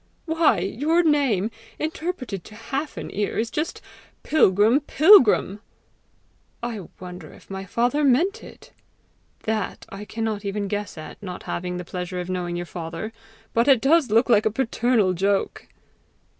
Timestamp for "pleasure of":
11.85-12.31